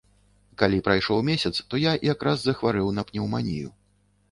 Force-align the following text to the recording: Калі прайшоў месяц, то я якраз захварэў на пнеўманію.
Калі 0.61 0.79
прайшоў 0.87 1.19
месяц, 1.27 1.51
то 1.69 1.83
я 1.83 1.93
якраз 2.13 2.37
захварэў 2.49 2.93
на 2.99 3.07
пнеўманію. 3.13 3.69